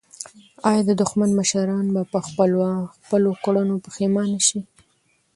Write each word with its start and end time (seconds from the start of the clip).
آیا 0.69 0.81
د 0.85 0.91
دښمن 1.01 1.29
مشران 1.39 1.85
به 1.93 2.01
په 2.13 2.19
خپلو 2.27 3.31
کړنو 3.43 3.75
پښېمانه 3.85 4.39
شي؟ 4.47 4.59